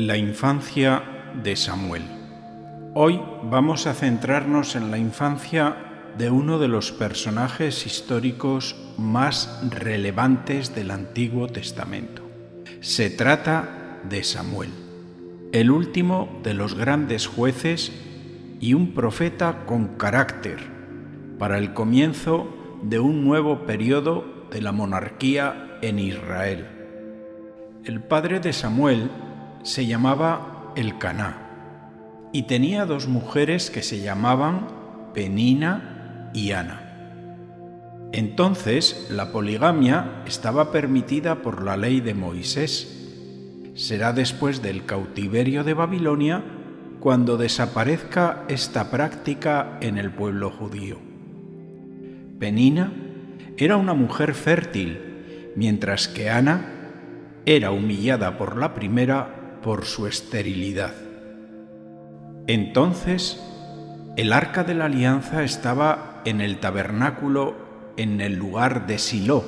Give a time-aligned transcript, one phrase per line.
[0.00, 1.02] La infancia
[1.44, 2.00] de Samuel.
[2.94, 5.76] Hoy vamos a centrarnos en la infancia
[6.16, 12.22] de uno de los personajes históricos más relevantes del Antiguo Testamento.
[12.80, 14.70] Se trata de Samuel,
[15.52, 17.92] el último de los grandes jueces
[18.58, 20.60] y un profeta con carácter
[21.38, 22.48] para el comienzo
[22.82, 26.66] de un nuevo periodo de la monarquía en Israel.
[27.84, 29.10] El padre de Samuel
[29.62, 31.50] se llamaba Elcaná
[32.32, 34.68] y tenía dos mujeres que se llamaban
[35.14, 36.86] Penina y Ana.
[38.12, 42.96] Entonces la poligamia estaba permitida por la ley de Moisés.
[43.74, 46.42] Será después del cautiverio de Babilonia
[46.98, 50.98] cuando desaparezca esta práctica en el pueblo judío.
[52.38, 52.92] Penina
[53.56, 56.80] era una mujer fértil, mientras que Ana
[57.46, 60.94] era humillada por la primera por su esterilidad.
[62.46, 63.40] Entonces,
[64.16, 67.54] el arca de la alianza estaba en el tabernáculo
[67.96, 69.44] en el lugar de Silo,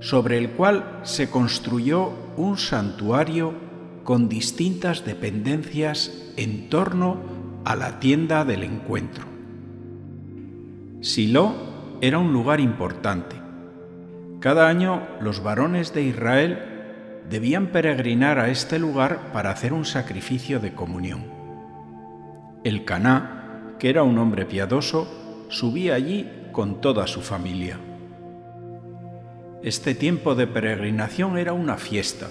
[0.00, 3.54] sobre el cual se construyó un santuario
[4.04, 7.18] con distintas dependencias en torno
[7.64, 9.24] a la tienda del encuentro.
[11.00, 11.54] Silo
[12.00, 13.36] era un lugar importante.
[14.40, 16.75] Cada año los varones de Israel
[17.28, 21.24] debían peregrinar a este lugar para hacer un sacrificio de comunión.
[22.64, 27.78] El Caná, que era un hombre piadoso, subía allí con toda su familia.
[29.62, 32.28] Este tiempo de peregrinación era una fiesta.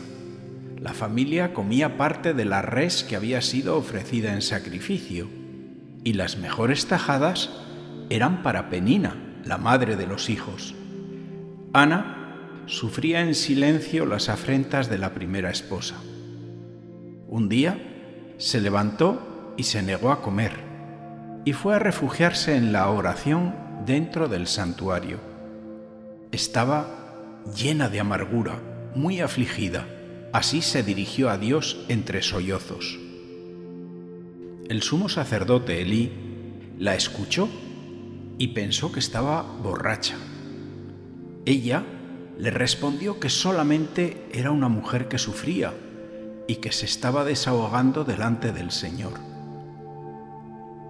[0.79, 5.27] La familia comía parte de la res que había sido ofrecida en sacrificio,
[6.03, 7.49] y las mejores tajadas
[8.09, 10.75] eran para Penina, la madre de los hijos.
[11.73, 12.14] Ana
[12.67, 15.95] sufría en silencio las afrentas de la primera esposa.
[17.27, 17.79] Un día
[18.37, 20.53] se levantó y se negó a comer,
[21.45, 23.55] y fue a refugiarse en la oración
[23.85, 25.19] dentro del santuario.
[26.31, 26.87] Estaba
[27.55, 28.59] llena de amargura,
[28.95, 29.87] muy afligida.
[30.33, 32.99] Así se dirigió a Dios entre sollozos.
[34.67, 36.11] El sumo sacerdote Elí
[36.79, 37.47] la escuchó
[38.37, 40.15] y pensó que estaba borracha.
[41.45, 41.83] Ella
[42.37, 45.73] le respondió que solamente era una mujer que sufría
[46.47, 49.13] y que se estaba desahogando delante del Señor.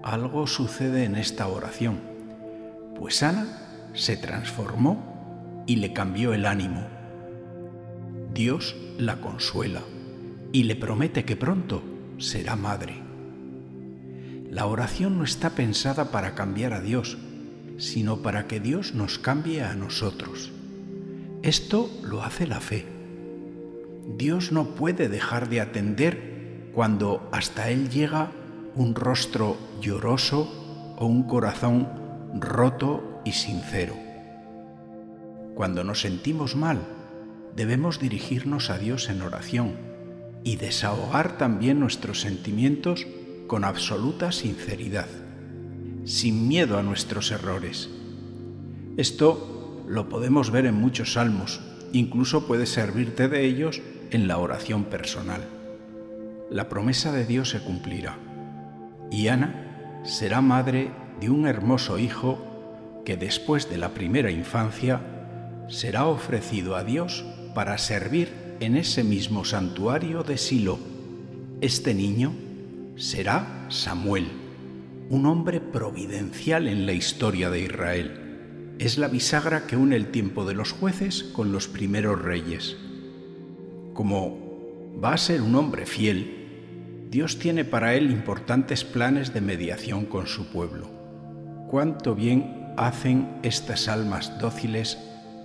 [0.03, 1.99] Algo sucede en esta oración,
[2.97, 6.85] pues Ana se transformó y le cambió el ánimo.
[8.33, 9.81] Dios la consuela
[10.51, 11.83] y le promete que pronto
[12.17, 13.01] será madre.
[14.49, 17.17] La oración no está pensada para cambiar a Dios,
[17.77, 20.51] sino para que Dios nos cambie a nosotros.
[21.45, 22.87] Esto lo hace la fe.
[24.17, 28.31] Dios no puede dejar de atender cuando hasta Él llega
[28.75, 31.87] un rostro lloroso o un corazón
[32.33, 33.93] roto y sincero.
[35.53, 36.79] Cuando nos sentimos mal,
[37.55, 39.75] debemos dirigirnos a Dios en oración
[40.43, 43.05] y desahogar también nuestros sentimientos
[43.45, 45.09] con absoluta sinceridad,
[46.05, 47.87] sin miedo a nuestros errores.
[48.97, 49.54] Esto
[49.87, 51.61] lo podemos ver en muchos salmos,
[51.93, 53.81] incluso puede servirte de ellos
[54.11, 55.41] en la oración personal.
[56.49, 58.17] La promesa de Dios se cumplirá
[59.11, 65.01] y Ana será madre de un hermoso hijo que después de la primera infancia
[65.67, 68.29] será ofrecido a Dios para servir
[68.59, 70.79] en ese mismo santuario de Silo.
[71.61, 72.33] Este niño
[72.95, 74.27] será Samuel,
[75.09, 78.24] un hombre providencial en la historia de Israel
[78.79, 82.75] es la bisagra que une el tiempo de los jueces con los primeros reyes.
[83.93, 84.37] Como
[85.03, 90.27] va a ser un hombre fiel, Dios tiene para él importantes planes de mediación con
[90.27, 90.89] su pueblo.
[91.69, 94.97] Cuánto bien hacen estas almas dóciles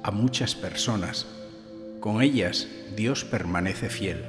[0.03, 1.27] a muchas personas.
[2.01, 2.67] Con ellas
[2.97, 4.25] Dios permanece fiel.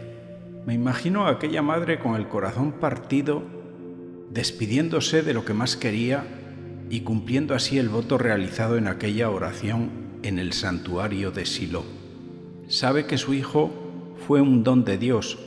[0.67, 3.43] Me imagino a aquella madre con el corazón partido,
[4.29, 6.23] despidiéndose de lo que más quería
[6.91, 9.89] y cumpliendo así el voto realizado en aquella oración
[10.23, 11.85] en el santuario de Silo.
[12.67, 13.71] Sabe que su hijo
[14.27, 15.39] fue un don de Dios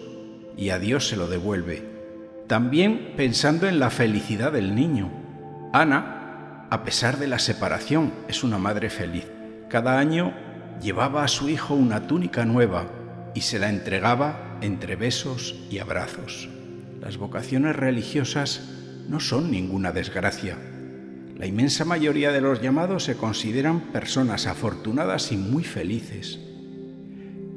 [0.56, 1.84] y a Dios se lo devuelve.
[2.46, 5.12] También pensando en la felicidad del niño.
[5.74, 9.26] Ana, a pesar de la separación, es una madre feliz.
[9.68, 10.32] Cada año
[10.80, 12.86] llevaba a su hijo una túnica nueva
[13.34, 16.48] y se la entregaba entre besos y abrazos.
[17.02, 18.62] Las vocaciones religiosas
[19.10, 20.56] no son ninguna desgracia,
[21.36, 26.38] la inmensa mayoría de los llamados se consideran personas afortunadas y muy felices.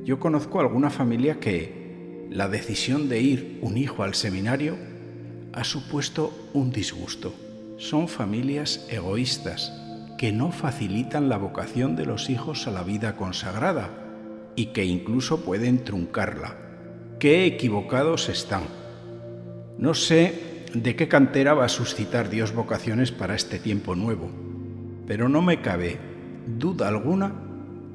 [0.04, 4.78] Yo conozco alguna familia que la decisión de ir un hijo al seminario
[5.54, 7.34] ha supuesto un disgusto.
[7.78, 9.72] Son familias egoístas
[10.18, 13.92] que no facilitan la vocación de los hijos a la vida consagrada
[14.56, 16.58] y que incluso pueden truncarla.
[17.20, 18.64] Qué equivocados están.
[19.78, 24.30] No sé de qué cantera va a suscitar Dios vocaciones para este tiempo nuevo,
[25.06, 26.00] pero no me cabe
[26.46, 27.34] duda alguna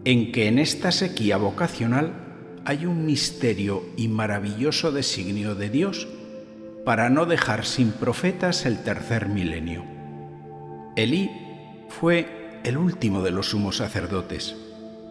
[0.04, 2.12] en que en esta sequía vocacional
[2.64, 6.08] hay un misterio y maravilloso designio de Dios
[6.84, 9.84] para no dejar sin profetas el tercer milenio.
[10.96, 11.30] Elí
[11.88, 14.56] fue el último de los sumos sacerdotes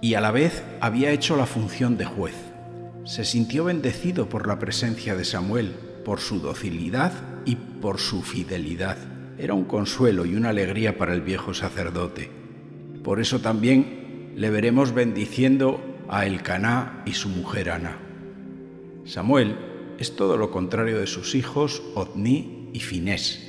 [0.01, 2.35] y a la vez había hecho la función de juez.
[3.05, 7.13] Se sintió bendecido por la presencia de Samuel, por su docilidad
[7.45, 8.97] y por su fidelidad.
[9.37, 12.29] Era un consuelo y una alegría para el viejo sacerdote.
[13.03, 17.97] Por eso también le veremos bendiciendo a Elcaná y su mujer Ana.
[19.05, 19.57] Samuel
[19.97, 23.39] es todo lo contrario de sus hijos Otni y Finés,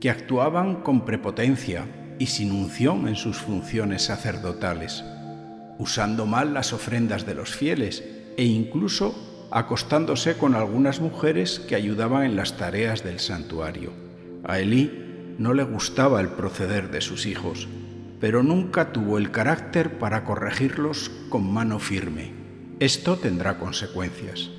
[0.00, 1.86] que actuaban con prepotencia
[2.18, 5.04] y sin unción en sus funciones sacerdotales,
[5.78, 8.04] usando mal las ofrendas de los fieles
[8.36, 13.92] e incluso acostándose con algunas mujeres que ayudaban en las tareas del santuario.
[14.42, 17.68] A Elí no le gustaba el proceder de sus hijos,
[18.20, 22.32] pero nunca tuvo el carácter para corregirlos con mano firme.
[22.80, 24.50] Esto tendrá consecuencias.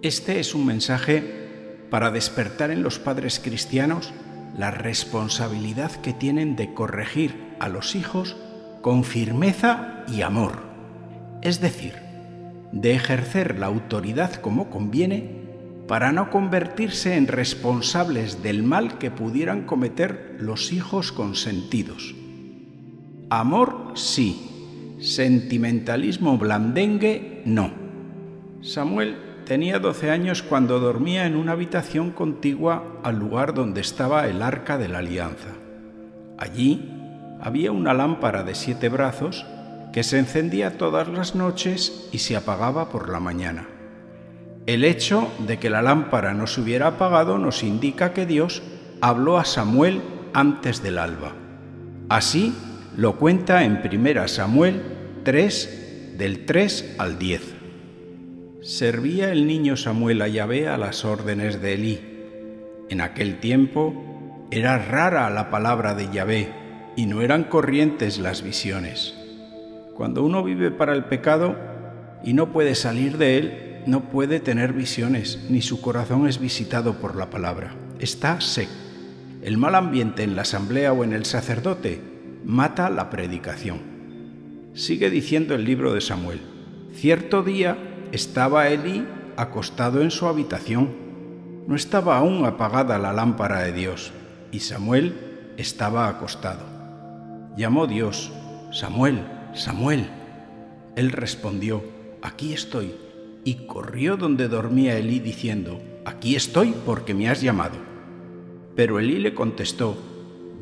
[0.00, 4.14] Este es un mensaje para despertar en los padres cristianos
[4.56, 8.34] la responsabilidad que tienen de corregir a los hijos
[8.80, 10.62] con firmeza y amor,
[11.42, 12.09] es decir,
[12.72, 15.40] de ejercer la autoridad como conviene
[15.88, 22.14] para no convertirse en responsables del mal que pudieran cometer los hijos consentidos.
[23.28, 27.72] Amor sí, sentimentalismo blandengue no.
[28.62, 34.42] Samuel tenía 12 años cuando dormía en una habitación contigua al lugar donde estaba el
[34.42, 35.48] arca de la alianza.
[36.38, 36.88] Allí
[37.40, 39.44] había una lámpara de siete brazos
[39.92, 43.68] que se encendía todas las noches y se apagaba por la mañana.
[44.66, 48.62] El hecho de que la lámpara no se hubiera apagado nos indica que Dios
[49.00, 50.02] habló a Samuel
[50.32, 51.32] antes del alba.
[52.08, 52.54] Así
[52.96, 54.82] lo cuenta en 1 Samuel
[55.24, 57.54] 3, del 3 al 10.
[58.62, 62.00] Servía el niño Samuel a Yahvé a las órdenes de Elí.
[62.90, 66.48] En aquel tiempo era rara la palabra de Yahvé
[66.96, 69.19] y no eran corrientes las visiones.
[69.94, 71.56] Cuando uno vive para el pecado
[72.24, 76.94] y no puede salir de él, no puede tener visiones, ni su corazón es visitado
[76.94, 77.74] por la palabra.
[77.98, 78.70] Está seco.
[79.42, 82.00] El mal ambiente en la asamblea o en el sacerdote
[82.44, 83.78] mata la predicación.
[84.74, 86.40] Sigue diciendo el libro de Samuel.
[86.92, 87.78] Cierto día
[88.12, 89.06] estaba Elí
[89.36, 90.90] acostado en su habitación.
[91.66, 94.12] No estaba aún apagada la lámpara de Dios
[94.52, 96.64] y Samuel estaba acostado.
[97.56, 98.32] Llamó Dios,
[98.72, 100.06] Samuel, Samuel.
[100.96, 101.82] Él respondió,
[102.22, 102.94] aquí estoy,
[103.44, 107.76] y corrió donde dormía Elí diciendo, aquí estoy porque me has llamado.
[108.76, 109.96] Pero Elí le contestó,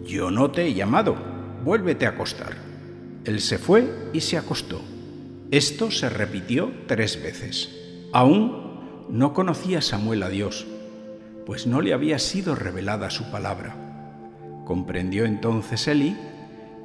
[0.04, 1.16] yo no te he llamado,
[1.64, 2.56] vuélvete a acostar.
[3.24, 4.80] Él se fue y se acostó.
[5.50, 7.74] Esto se repitió tres veces.
[8.12, 10.66] Aún no conocía Samuel a Dios,
[11.46, 13.76] pues no le había sido revelada su palabra.
[14.64, 16.16] Comprendió entonces Elí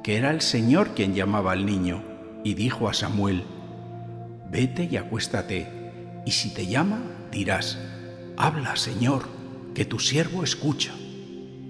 [0.04, 2.04] que era el Señor quien llamaba al niño,
[2.44, 3.42] y dijo a Samuel,
[4.50, 5.66] Vete y acuéstate,
[6.26, 7.00] y si te llama,
[7.32, 7.78] dirás,
[8.36, 9.26] Habla, Señor,
[9.74, 10.92] que tu siervo escucha.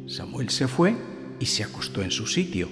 [0.08, 0.96] Samuel se fue
[1.38, 2.68] y se acostó en su sitio.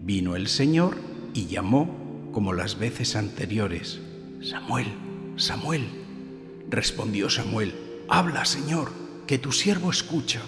[0.00, 0.96] Vino el Señor
[1.34, 4.00] y llamó como las veces anteriores.
[4.42, 4.88] Samuel,
[5.36, 5.86] Samuel.
[6.68, 7.74] Respondió Samuel,
[8.08, 8.90] habla, Señor,
[9.28, 10.40] que tu siervo escucha.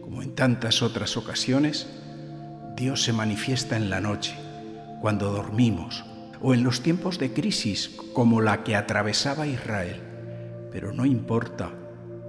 [0.00, 1.86] Como en tantas otras ocasiones,
[2.76, 4.34] Dios se manifiesta en la noche,
[5.00, 6.04] cuando dormimos,
[6.42, 10.00] o en los tiempos de crisis como la que atravesaba Israel.
[10.72, 11.70] Pero no importa,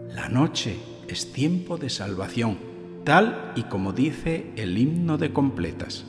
[0.10, 2.60] la noche es tiempo de salvación,
[3.04, 6.06] tal y como dice el himno de completas.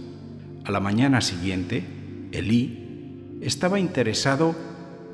[0.65, 1.85] A la mañana siguiente,
[2.33, 4.55] Elí estaba interesado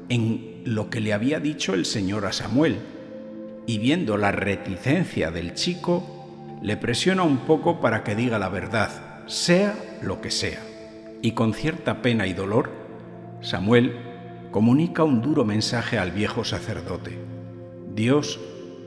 [0.08, 2.78] en lo que le había dicho el Señor a Samuel
[3.66, 9.11] y viendo la reticencia del chico, le presiona un poco para que diga la verdad,
[9.32, 10.60] sea lo que sea.
[11.22, 12.70] Y con cierta pena y dolor,
[13.40, 13.96] Samuel
[14.50, 17.18] comunica un duro mensaje al viejo sacerdote.
[17.94, 18.40] Dios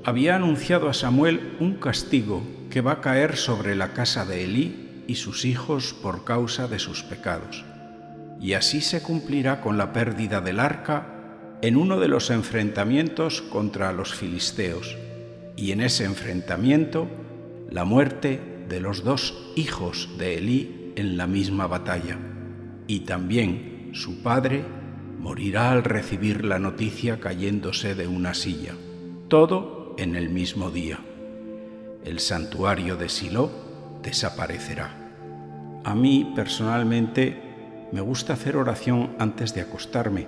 [0.03, 5.03] había anunciado a Samuel un castigo que va a caer sobre la casa de Elí
[5.07, 7.65] y sus hijos por causa de sus pecados
[8.39, 11.07] y así se cumplirá con la pérdida del arca
[11.61, 14.97] en uno de los enfrentamientos contra los filisteos,
[15.55, 17.07] y en ese enfrentamiento
[17.69, 22.17] la muerte de los dos hijos de Elí en la misma batalla,
[22.87, 24.63] y también su padre
[25.19, 28.73] morirá al recibir la noticia cayéndose de una silla,
[29.27, 30.99] todo en el mismo día.
[32.03, 33.49] El santuario de Silo
[34.03, 34.95] desaparecerá.
[35.83, 37.41] A mí personalmente
[37.91, 40.27] me gusta hacer oración antes de acostarme,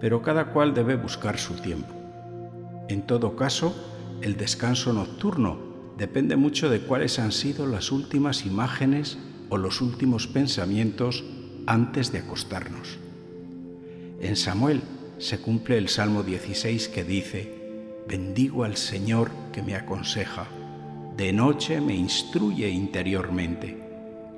[0.00, 1.94] pero cada cual debe buscar su tiempo.
[2.88, 3.74] En todo caso,
[4.22, 5.69] el descanso nocturno
[6.00, 9.18] depende mucho de cuáles han sido las últimas imágenes
[9.50, 11.24] o los últimos pensamientos
[11.66, 12.98] antes de acostarnos.
[14.18, 14.80] En Samuel
[15.18, 17.54] se cumple el Salmo 16 que dice,
[18.08, 20.46] Bendigo al Señor que me aconseja,
[21.18, 23.76] de noche me instruye interiormente.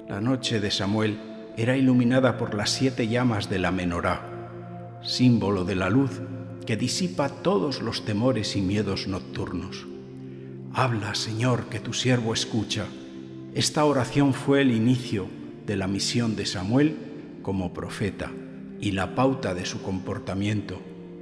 [0.08, 1.16] La noche de Samuel
[1.56, 6.22] era iluminada por las siete llamas de la menorá, símbolo de la luz
[6.66, 9.91] que disipa todos los temores y miedos nocturnos.
[10.74, 12.86] Habla, Señor, que tu siervo escucha.
[13.54, 15.26] Esta oración fue el inicio
[15.66, 16.96] de la misión de Samuel
[17.42, 18.30] como profeta
[18.80, 20.80] y la pauta de su comportamiento,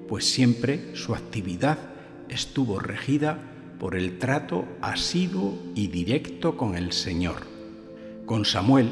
[0.08, 1.78] pues siempre su actividad
[2.28, 3.38] estuvo regida
[3.80, 7.48] por el trato asiduo y directo con el Señor.
[8.26, 8.90] Con Samuel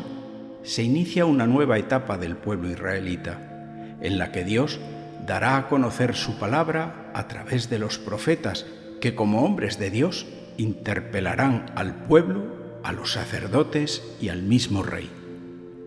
[0.65, 4.81] se inicia una nueva etapa del pueblo israelita, en la que Dios
[5.25, 8.67] dará a conocer su palabra a través de los profetas
[9.01, 10.27] que como hombres de Dios
[10.59, 12.45] interpelarán al pueblo,
[12.83, 15.09] a los sacerdotes y al mismo rey.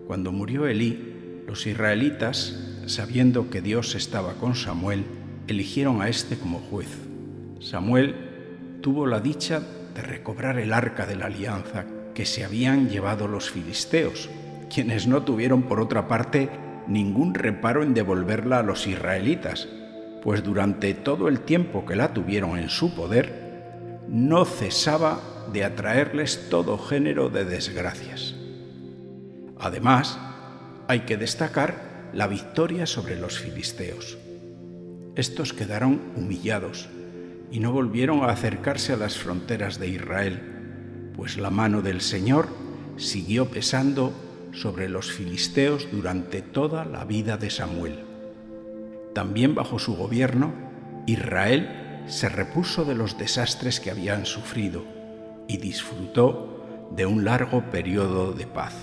[0.07, 5.05] Cuando murió Elí, los israelitas, sabiendo que Dios estaba con Samuel,
[5.47, 6.87] eligieron a éste como juez.
[7.59, 8.15] Samuel
[8.81, 9.61] tuvo la dicha
[9.93, 14.29] de recobrar el arca de la alianza que se habían llevado los filisteos,
[14.73, 16.49] quienes no tuvieron por otra parte
[16.87, 19.67] ningún reparo en devolverla a los israelitas,
[20.23, 23.50] pues durante todo el tiempo que la tuvieron en su poder,
[24.11, 25.21] no cesaba
[25.53, 28.35] de atraerles todo género de desgracias.
[29.57, 30.19] Además,
[30.89, 34.17] hay que destacar la victoria sobre los filisteos.
[35.15, 36.89] Estos quedaron humillados
[37.51, 42.49] y no volvieron a acercarse a las fronteras de Israel, pues la mano del Señor
[42.97, 44.11] siguió pesando
[44.51, 47.99] sobre los filisteos durante toda la vida de Samuel.
[49.13, 50.51] También bajo su gobierno,
[51.07, 54.83] Israel se repuso de los desastres que habían sufrido
[55.47, 58.73] y disfrutó de un largo periodo de paz.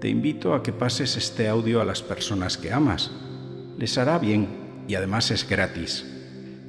[0.00, 3.10] Te invito a que pases este audio a las personas que amas.
[3.78, 6.06] Les hará bien y además es gratis.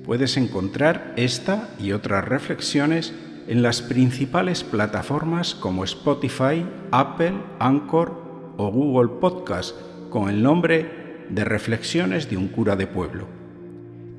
[0.04, 3.14] Puedes encontrar esta y otras reflexiones
[3.48, 9.76] en las principales plataformas como Spotify, Apple, Anchor o Google Podcast
[10.10, 13.39] con el nombre de Reflexiones de un cura de pueblo.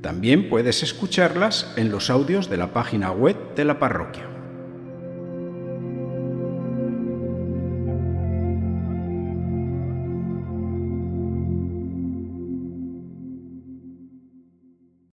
[0.01, 4.30] También puedes escucharlas en los audios de la página web de la parroquia.